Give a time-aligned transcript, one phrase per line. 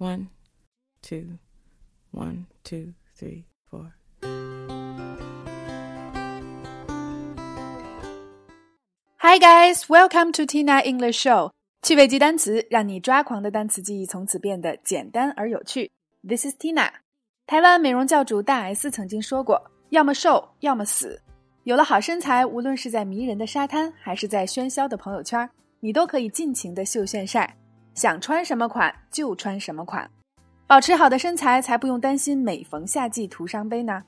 [0.00, 0.28] One,
[1.02, 1.36] two,
[2.10, 3.92] one, two, three, four.
[9.18, 11.50] Hi guys, welcome to Tina English Show。
[11.82, 15.90] 趣味记单词，让你抓狂的单词记忆从此变得简单而有趣。
[16.26, 16.88] This is Tina。
[17.46, 21.20] 台湾美容教主大 S 曾经说过：“要么瘦，要么死。”
[21.64, 25.46] 有了好身材，无论是在迷人的沙滩，还是在喧嚣的朋友圈，
[25.80, 27.54] 你都可以尽情的秀炫晒，
[27.94, 30.10] 想穿什么款就穿什么款。
[30.66, 34.02] 保持好的身材，才不用担心每逢夏季徒伤悲呢。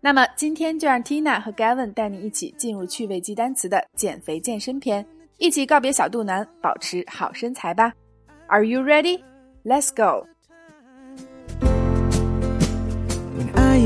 [0.00, 5.06] 那么今天就让 Tina 和 Gavin 带你一起进入趣味记单词的减肥健身篇，
[5.38, 7.92] 一起告别小肚腩，保持好身材吧。
[8.48, 9.22] Are you ready?
[9.62, 10.26] Let's go.
[13.36, 13.78] When I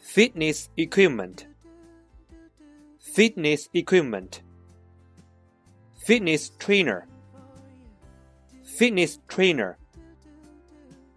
[0.00, 1.46] fitness equipment.
[2.98, 4.42] Fitness equipment.
[6.04, 7.06] Fitness trainer.
[8.64, 9.78] Fitness trainer.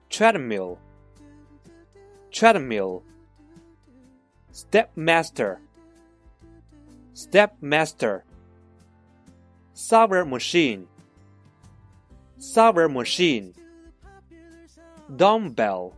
[0.09, 0.79] Treadmill.
[2.31, 3.03] Treadmill.
[4.51, 5.59] Step master
[7.13, 8.23] step master
[9.73, 10.87] software machine.
[12.37, 13.53] Software machine.
[15.15, 15.93] Dumbbell.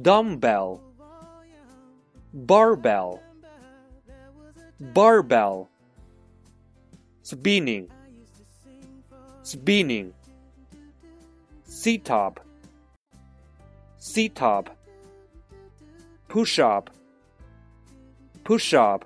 [0.00, 0.80] Dumbbell
[2.32, 3.22] barbell.
[4.80, 5.68] Barbell.
[7.22, 7.88] Spinning.
[9.42, 10.12] Spinning.
[11.64, 12.40] Sit up
[13.98, 14.76] sit up
[16.28, 16.88] push up
[18.44, 19.04] push up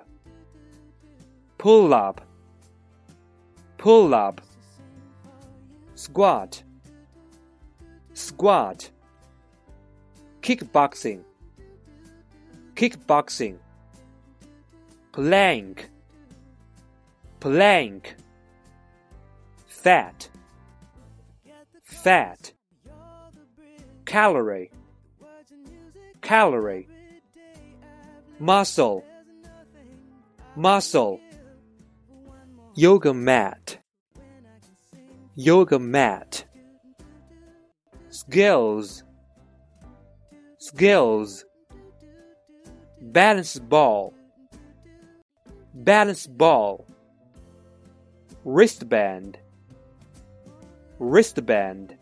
[1.57, 2.21] pull up
[3.77, 4.39] pull up
[5.95, 6.61] squat.
[8.13, 8.91] Squat.
[10.41, 11.23] Kickboxing
[12.83, 13.57] kickboxing
[15.13, 15.89] plank
[17.39, 18.17] plank
[19.67, 20.29] fat
[21.81, 22.51] fat
[24.03, 24.69] calorie
[26.19, 26.85] calorie
[28.37, 29.01] muscle
[30.57, 31.21] muscle
[32.75, 33.77] yoga mat
[35.35, 36.43] yoga mat
[38.09, 39.03] skills
[40.57, 41.45] skills
[43.13, 44.11] balance ball.
[45.75, 46.87] Balance ball.
[48.43, 49.37] Wristband.
[50.97, 51.95] Wristband.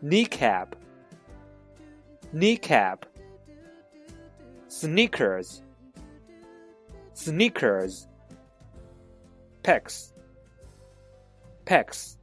[0.00, 0.76] Kneecap.
[2.32, 3.04] Kneecap.
[4.68, 5.62] Sneakers.
[7.14, 8.06] Sneakers.
[9.64, 10.12] Pecs.
[11.66, 12.16] Pecs.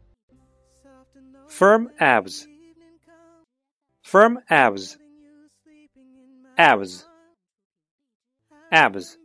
[1.49, 2.47] Firm abs.
[4.03, 4.97] Firm abs.
[6.57, 7.05] Abs
[8.71, 9.17] abs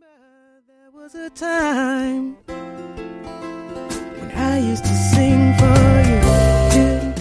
[0.67, 6.01] There was a time when I used to sing for
[6.75, 7.13] you.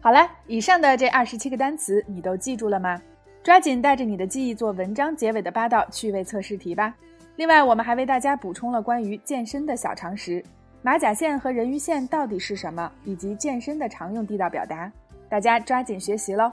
[0.00, 3.00] 好了，以上的这二十七个单词你都记住了吗？
[3.42, 6.94] 抓紧带着你的记忆做文章结尾的八道趣味测试题吧。
[7.36, 10.42] 另外，我们还为大家补充了关于健身的小常识：
[10.80, 14.90] 马甲线和人鱼线到底是什么，以及健身的常用地道表达。
[15.28, 16.50] 大家抓紧学习喽！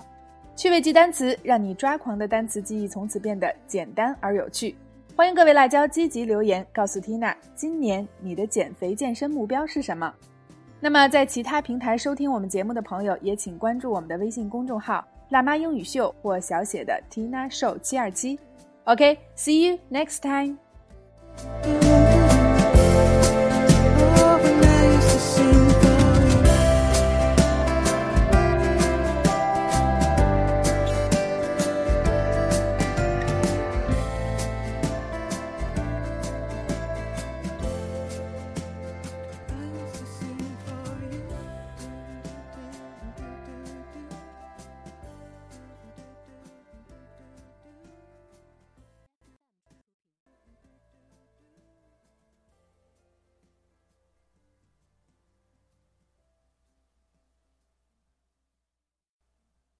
[0.55, 4.75] 趣味记单词，让你抓狂的单词记忆从此变得简单而有趣。
[5.15, 10.13] 欢迎各位辣椒积极留言，告诉缇娜今年你的减肥健身目标是什么？
[10.79, 18.39] 那么在其他平台收听我们节目的朋友，也请关注我们的微信公众号“辣妈英语秀”或小写的“缇娜瘦七二七”。
[18.85, 20.57] OK，See you next time。